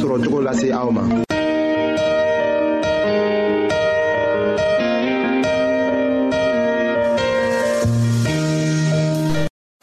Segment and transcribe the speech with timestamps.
[0.00, 1.02] sɔrɔ cogo lase aw ma.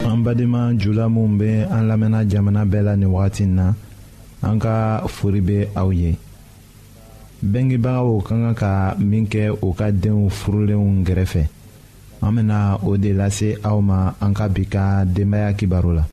[0.04, 3.72] an badenma jula minnu bɛ an lamɛnna jamana bɛɛ la nin wagati in na
[4.42, 6.14] an ka fori bɛ aw ye.
[7.42, 11.42] bengebagaw ka kan ka min kɛ u ka denw furulenw gɛrɛfɛ
[12.22, 16.04] an bena o de lase aw ma an ka bi ka denbaaya kibaru la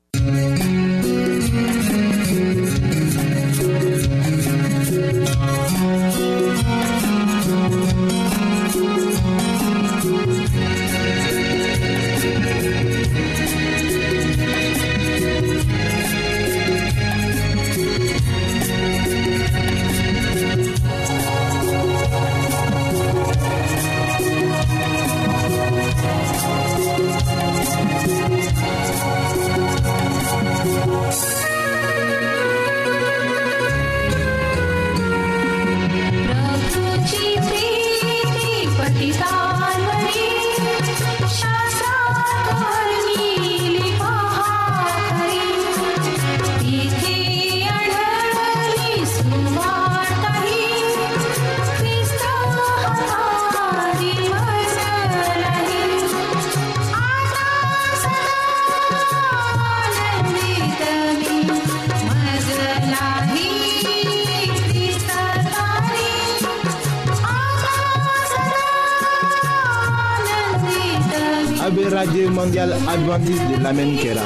[73.49, 74.25] gonna lamɛnni kɛra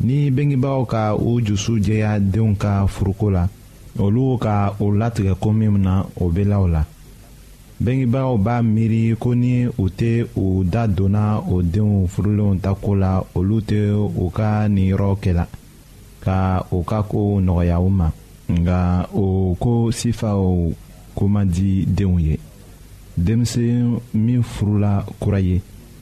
[0.00, 3.48] ni bengebagaw ka u jusu jɛya denw ka furuko la
[3.98, 6.82] olu ka u latigɛ ko min na o bɛ la o la
[7.82, 12.94] bengebagaw b'a miiri ko ni u tɛ u da donna o denw furulenw ta ko
[12.94, 13.90] la olu tɛ
[14.22, 15.44] u ka niyɔrɔ la
[16.24, 18.08] ka u ka ko nɔgɔya u ma
[18.52, 20.70] nka o ko sifaw
[21.14, 22.38] ko ma di denw ye
[23.16, 25.60] denmisɛn min furula kura ye.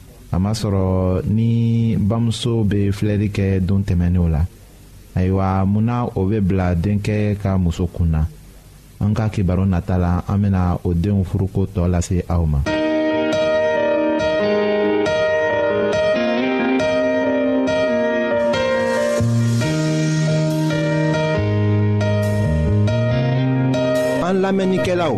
[0.31, 4.41] a masɔrɔ ni bamuso bɛ filɛli kɛ don tɛmɛnenw la
[5.15, 8.23] ayiwa munna o bɛ bila denkɛ ka muso kun na
[9.01, 12.59] an ka kibaru nata la an bɛna o denw furuko tɔ lase aw ma.
[24.31, 25.15] an lamɛnnikɛlaw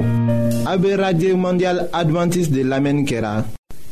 [0.65, 3.43] aw bɛ radio mondial adventiste de lamɛnni kɛra.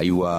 [0.00, 0.32] ayiwa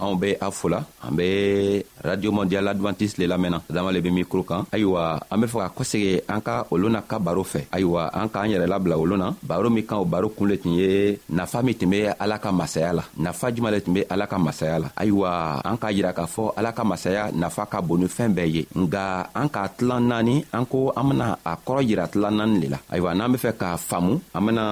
[0.00, 4.42] anw be a fola an be radio mondial advantiste le lamɛnna adama le be mikro
[4.42, 8.02] kan ayiwa an be fɛ ka kɔsegi an ka olu na ka baro fɛ ayiwa
[8.20, 11.18] an k'an yɛrɛ labila olu na baro min kan o baro kun le tun ye
[11.30, 14.36] nafa min tun be ala ka masaya la nafa juman le tun be ala ka
[14.38, 15.30] masaya la ayiwa
[15.70, 18.62] an k'a yira k'a fɔ ala ka masaya nafa ka bon ni fɛɛn bɛɛ ye
[18.82, 19.04] nga
[19.40, 22.78] an k'a tilan naani an ko an bena a kɔrɔ yira tilan naani le la
[22.92, 24.64] ayiwa n'an be fɛ k'a faamu an bena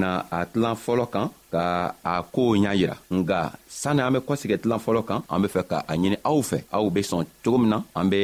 [0.00, 1.64] na a tilan fɔlɔ kan ka
[2.12, 3.38] a kow y'a yira nga
[3.80, 6.58] sanni an be kɔsegɛ tilan fɔlɔ kan an be fɛ ka a ɲini aw fɛ
[6.76, 8.20] aw be sɔn cogo min na an be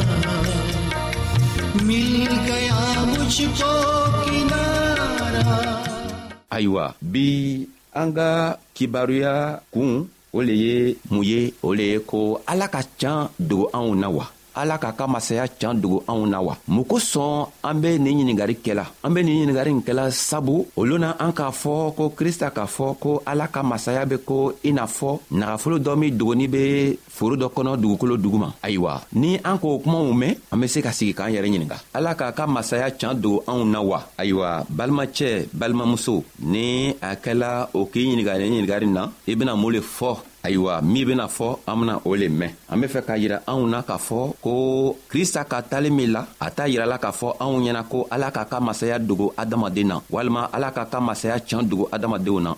[1.89, 2.81] मिल गया
[3.13, 3.69] मुझको
[4.27, 5.47] किनारा
[6.57, 7.27] आईवा बी
[8.03, 8.31] अंगा
[8.79, 9.33] किबारुया
[9.77, 9.89] कुं
[10.41, 10.75] ओले ये
[11.15, 11.41] मुये
[11.71, 12.21] ओले को
[12.55, 13.13] अलग अच्छा
[13.53, 14.11] दुआ ना
[14.61, 18.55] ala k'a ka masaya can dogo anw na wa mun kosɔn an be nin ɲiningari
[18.65, 22.65] kɛla an be nin ɲiningari kɛla sabu olu na an k'a fɔ ko krista k'a
[22.75, 24.37] fɔ ko ala ka masaya be ko
[24.69, 26.63] i n'a fɔ nagafolo dɔ min dogoni be
[27.15, 30.91] foro dɔ kɔnɔ dugukolo duguma ayiwa ni an k'o kumaw mɛn an be se ka
[30.91, 35.47] sigi k'an yɛrɛ ɲininga ala k'a ka masaya can dogo anw na wa ayiwa balimacɛ
[35.53, 40.11] balimamuso ni a kɛla o k'i ɲininga ni ɲiningari na i bena mun le fɔ
[40.43, 45.33] Aywa, mibe na fo, amna ole men Ame fe kajira anwuna ka fo Ko kris
[45.35, 49.33] a ka taleme la Ata jirala ka fo anwuna na ko Alaka ka masaya dugo
[49.35, 52.55] adamade nan Walman alaka ka masaya chan dugo adamade nan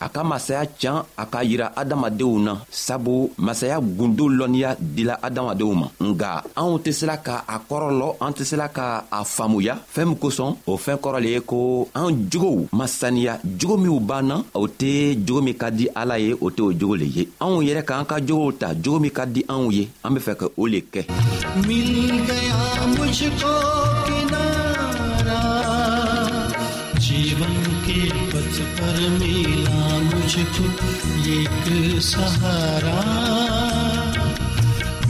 [0.00, 5.88] Aka masaya chan Aka jira adamade nan Sabu masaya gundu lon ya Dila adamade man
[6.04, 11.40] Nga anwote se la ka akorlo Anwote se la ka afamuya Fem kouson, ofem koroleye
[11.40, 16.94] ko Anjigou masanya Jigou mi ou ban nan Ote jigou mi kadi alaye Ote ojigou
[16.94, 20.10] leye ye anw yɛrɛ k'an ka jogow ta jogo min ka di anw ye an
[20.14, 21.02] be fɛ ka o le kɛ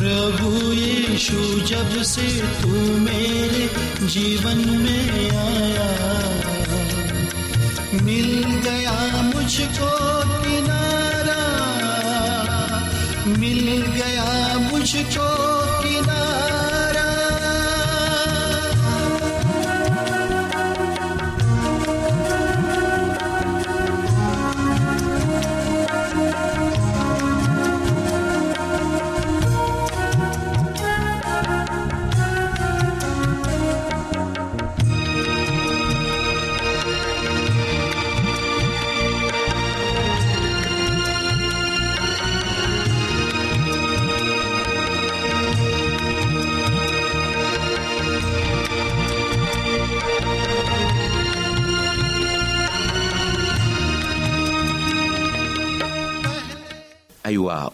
[0.03, 0.51] प्रभु
[0.83, 1.39] यीशु
[1.71, 2.27] जब से
[2.63, 2.73] तू
[3.07, 3.63] मेरे
[4.15, 5.05] जीवन में
[5.47, 5.89] आया
[8.07, 8.31] मिल
[8.67, 8.97] गया
[9.31, 9.93] मुझको
[14.85, 15.21] 现实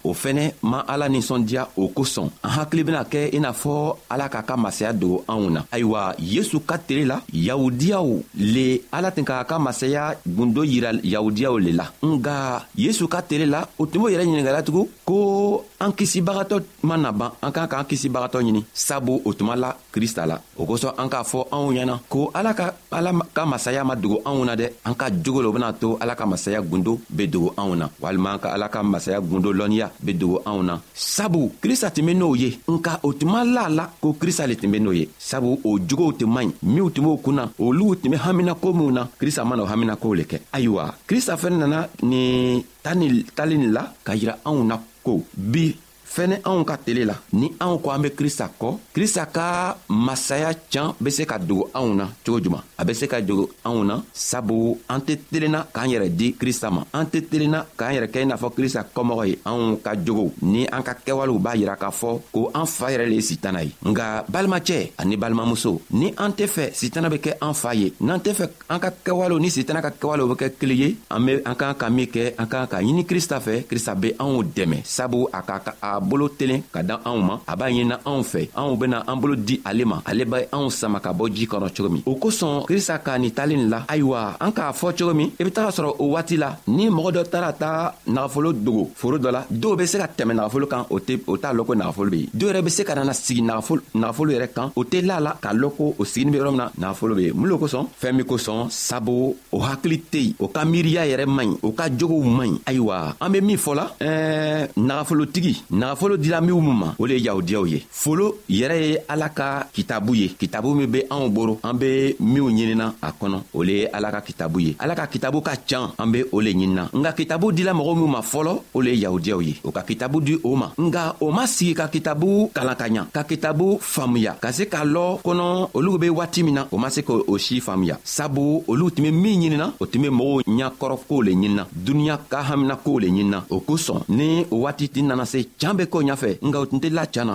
[0.09, 4.29] o fɛnɛ ma ala ninsɔndiya o kosɔn an hakili bena kɛ i n'a fɔ ala
[4.29, 9.25] k'a ka masaya don anw na ayiwa yesu ka tele la yahudiyaw le ala tun
[9.25, 13.99] k'a ka masaya gundo yira yahudiyaw le la nga yesu ka tele la o tun
[14.01, 19.21] b'o yɛrɛ ɲiningɛlatugun ko an kisibagatɔ ma na ban an kan k'an kisibagatɔ ɲini sabu
[19.25, 22.73] o tuma la krista la o kosɔn an k'a fɔ anw ɲɛna ko ala ka
[22.91, 26.15] ala ka masaya ma dogo anw na dɛ an ka jogo lo bena to ala
[26.17, 29.91] ka masaya gundo be dogo anw na walima an ka ala ka masaya gundo lɔnniya
[30.03, 33.85] be dogo anw na sabu krista tun be n'o ye nka o tuma la la
[34.03, 37.05] ko krista le tun be n'o ye sabu o jogow tun man ɲi minw tun
[37.07, 40.39] b'o kun na olugu tun be haminako minw na krista mana o haminakow le kɛ
[40.53, 43.07] ayiwa krista fɛnɛ nana ni tani
[43.37, 45.75] tali nin la k'a yira anw na ko bi
[46.15, 50.51] fɛnɛ anw ka tele la ni anw ko an be krista kɔ krista ka masaya
[50.73, 53.81] can be se ka dogo anw na cogo juman a be se ka dogo anw
[53.91, 53.95] na
[54.29, 54.59] sabu
[54.93, 58.27] an tɛ telenna k'an yɛrɛ di krista ma an tɛ telenna k'an yɛrɛ kɛ i
[58.27, 61.91] n'a fɔ krista kɔmɔgɔ ye anw ka jogow ni an ka kɛwalew b'a yira k'a
[62.01, 66.31] fɔ ko an fa yɛrɛ le ye sitana ye nga balimacɛ ani balimamuso ni an
[66.39, 69.51] tɛ fɛ sitana be kɛ an fa ye n'an tɛ fɛ an ka kɛwalew ni
[69.51, 72.47] sitana ka kɛwalew be kɛ kelen ye an be an k'an ka min kɛ an
[72.49, 76.29] k'an ka ɲini krista fɛ krista be anw dɛmɛ sabu a ka a k'a bolo
[76.29, 79.61] telen ka da anw ma a b'a ɲinina anw fɛ anw bena an bolo di
[79.65, 82.99] ale ma ale be anw sama ka bɔ jii kɔnɔ cogo min o kosɔn krista
[83.03, 85.97] ka nin talen nin la ayiwa an k'a fɔ cogo min i be taga sɔrɔ
[85.99, 89.87] o waati la ni mɔgɔ dɔ taara ta nagafolo dogo foro dɔ la dɔw be
[89.87, 92.71] se ka tɛmɛ nagafolo kan o t'a lɔn ko nagafolo be yen dɔw yɛrɛ be
[92.71, 96.05] se ka nana sigi nagafolo yɛrɛ kan o tɛ la la k'a lɔn ko o
[96.05, 99.35] sigini be yɔrɔ min na nagafolo be yen mun lo kosɔn fɛɛn min kosɔn sabu
[99.53, 102.61] o hakili tɛ yen o ka miiriya yɛrɛ man ɲi o ka jogow man ɲi
[102.67, 105.57] ayiwa an be min fɔla ɛɛ nagafolotigi
[105.89, 110.15] ɲagafolo dila minw ma o le ye yahudiyaw ye folo yɛrɛ ye ala ka kitabu
[110.15, 113.89] ye kitabu min be anw boro an be minw ɲinina a kɔnɔ o le ye
[113.93, 117.13] ala ka kitabu ye ala ka kitabu ka can an be o le ɲinina nka
[117.17, 120.37] kitabu dila mɔgɔw minw ma fɔlɔ o le ye yahudiyaw ye o ka kitabu di
[120.45, 124.53] o ma nga o ma sigi ka kitabu kalan ka ɲa ka kitabu faamuya ka
[124.53, 127.97] se k'a lɔ kɔnɔ olu be waati min na o ma se k'o si faamuya
[128.05, 132.19] sabu olu tun be min ɲinina o tun be mɔgɔw ɲakɔrɔ ɲakɔrɔkow le ɲinina duniɲa
[132.29, 136.03] ka haminakow le ɲinina o kosɔn ni o waati tin nana se can be koo
[136.09, 137.35] ɲafɛ nka o tun tɛ laca na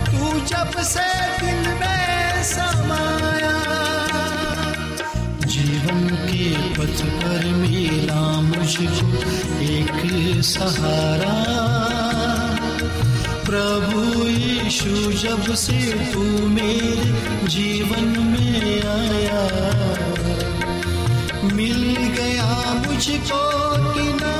[0.04, 1.04] तू जब से
[1.40, 3.54] दिल में समाया
[5.54, 9.32] जीवन के पथ पर मेरा मुझको
[9.68, 11.36] एक सहारा
[13.48, 15.78] प्रभु यीशु जब से
[16.12, 16.22] तू
[16.58, 19.42] मेरे जीवन में आया
[21.54, 21.82] मिल
[22.18, 22.50] गया
[22.88, 23.44] मुझको
[23.94, 24.33] किना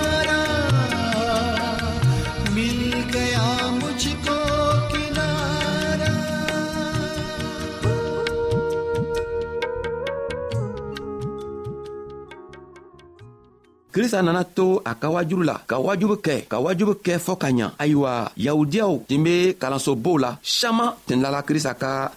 [13.95, 15.61] Krista nanato a ka wajirou eh, la.
[15.69, 16.49] Ka wajirou beke.
[16.51, 17.71] Ka wajirou beke fok anyan.
[17.79, 18.27] Ayo a.
[18.43, 19.05] Yaw diya ou.
[19.07, 20.33] Timbe kalan sou bo la.
[20.43, 20.97] Chama.
[21.07, 22.11] Tenlala krista ka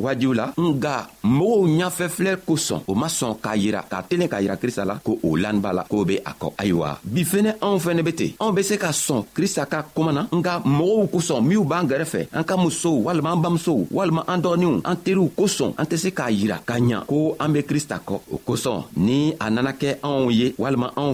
[0.00, 0.46] wajirou la.
[0.56, 0.94] Nga.
[1.28, 2.80] Mou nyan fe fler koson.
[2.88, 3.82] Ou mason kayira.
[3.90, 4.96] Ka tenen kayira krista la.
[5.04, 5.84] Ko ou lan bala.
[5.90, 6.54] Ko be akon.
[6.64, 6.94] Ayo a.
[7.04, 8.30] Bifene anfen e bete.
[8.40, 9.26] Anbe se ka son.
[9.36, 10.30] Krista ka komanan.
[10.32, 11.44] Nga mou koson.
[11.44, 12.24] Miu bangere fe.
[12.32, 13.04] Anka mousou.
[13.04, 13.84] Walman bamsou.
[13.92, 14.80] Walman andonyon.
[14.88, 15.74] Anterou koson.
[15.76, 16.62] Antese kayira.
[16.64, 16.80] K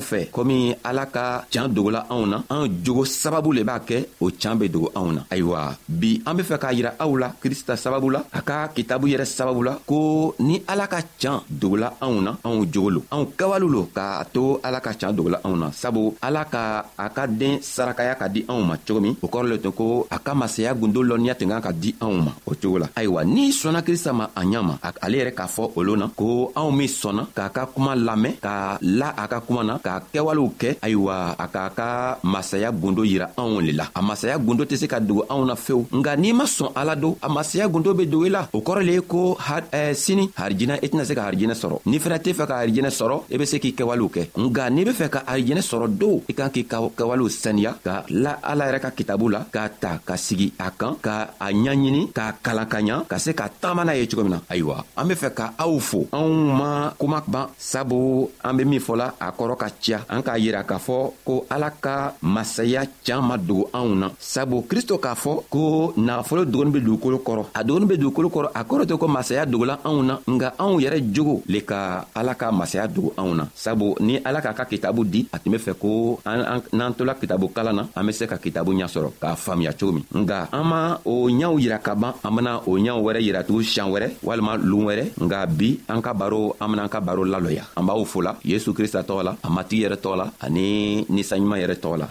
[0.09, 3.99] fe komi alaka chan dogla an ou nan, an ou jogo sababou le ba ke
[4.21, 5.25] ou chanbe dogla an ou nan.
[5.35, 5.63] Aywa,
[6.01, 9.25] bi anbe fe ka ira a ou la, krista sababou la, a ka kitabou ire
[9.29, 9.99] sababou la, ko
[10.45, 13.07] ni alaka chan dogla an ou nan, an ou jogo lou.
[13.17, 15.75] An kawalou lou ka to alaka chan dogla an ou nan.
[15.75, 16.65] Sabou alaka
[17.01, 18.79] a ka den sarakaya ka di an ou man.
[18.85, 22.23] Chokomi, pokor leton ko a ka maseya gundo lon ya tengan ka di an ou
[22.29, 22.37] man.
[22.45, 22.91] O chokola.
[23.01, 26.69] Aywa, ni sona krista man anyan man, ak alere ka fo olou nan, ko an
[26.69, 29.94] ou me sona, ka a ka kuman lame, ka la a ka kuman nan, ka
[29.95, 34.39] k'a kɛwalew kɛ ayiwa a k'a ka masaya gundo yira anw le la a masaya
[34.39, 37.29] gundo tɛ se ka dogo anw na fewu nga n'i ma sɔn ala don a
[37.29, 40.79] masaya gundo be dogo i la o kɔrɔ le ye ko har, eh, sini harijinɛ
[40.85, 43.45] i tɛna se ka harijinɛ sɔrɔ n'i fɛnɛ tɛ fɛ ka harijinɛ sɔrɔ i be
[43.47, 46.65] se k'i kɛwalew kɛ nga n'i be fɛ ka harijinɛ sɔrɔ don i kan k'i
[46.67, 50.71] ka kɛwalew saniya ka la ala yɛrɛ ka kitabu la k'a ta ka sigi a
[50.71, 54.23] kan ka a ɲaɲini k'a kalan ka ɲa ka se ka tagama n'a ye cogo
[54.25, 56.29] min na ayiwa an be fɛ ka aw fo anw
[56.61, 60.65] ma kuma ban sabu an be min fɔla a kɔrɔ ka diya an k'a yira
[60.65, 60.97] k'a fɔ
[61.29, 66.73] ko ala ka masaya caaman dogo anw na sabu kristo k'a fɔ ko nagafolo dogoni
[66.73, 69.99] be dugukolo kɔrɔ a dogoni be dugukolo kɔrɔ a kɔrɔ tɛ ko masaya dogola anw
[70.03, 74.17] na nga anw yɛrɛ jogo le ka ala ka masaya dogo anw na sabu ni
[74.25, 77.83] ala k'a ka kitabu di a tun be fɛ ko n'an tola kitabu kalan na
[77.95, 81.29] an be se ka kitabu ɲa sɔrɔ k'a faamiya cogo min nga an ma o
[81.29, 85.05] ɲaw yira ka ban an bena o ɲaw wɛrɛ yiratugu siɲan wɛrɛ walima loon wɛrɛ
[85.21, 88.73] nga bi an ka baro an bena an ka baro lalɔya an b'aw fola yesu
[88.73, 92.07] krista tɔgɔ la a matigi dugutigi yɛrɛ tɔgɔ la ani ninsanɲuman yɛrɛ tɔgɔ la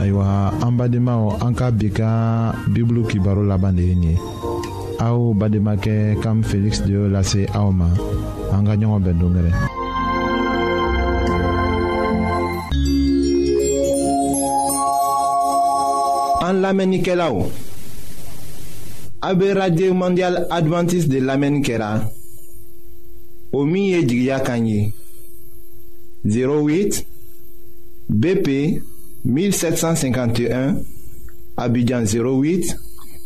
[0.00, 4.18] ayiwa an badenmaw an ka bi ka bibulu kibaro laban de ye nin ye
[5.00, 7.86] aw bademakɛ kam feliksi de y'o lase aw ma
[8.54, 9.52] an ka ɲɔgɔn bɛn dongɛrɛ
[16.48, 17.34] an lamɛnnikɛlaw
[19.20, 22.08] AB Radio Mondial Adventist de lamen kera
[23.52, 24.92] Omiye Jigya Kanyi
[26.24, 27.02] 08
[28.08, 28.78] BP
[29.24, 30.78] 1751
[31.56, 32.76] Abidjan 08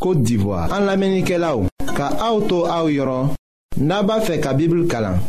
[0.01, 3.35] Kote Divoar An lamen kera ou Ka auto a ou yoron
[3.77, 5.21] Naba fe ka bibil kalan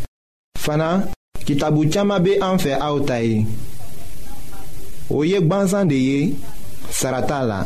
[0.58, 1.04] Fana
[1.44, 3.44] kitabu tchama be an fe a ou tayi
[5.12, 6.36] Oyek banzan de ye
[6.90, 7.66] Sarata la